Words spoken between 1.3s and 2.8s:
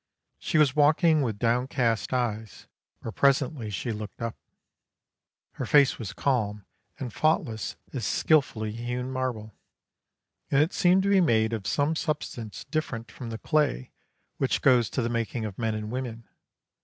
downcast eyes,